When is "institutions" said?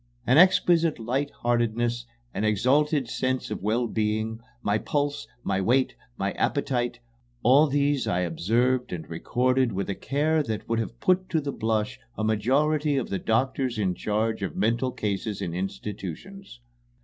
15.53-16.61